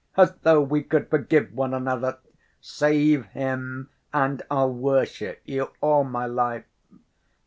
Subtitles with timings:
[0.17, 2.17] As though we could forgive one another!
[2.59, 6.65] Save him, and I'll worship you all my life."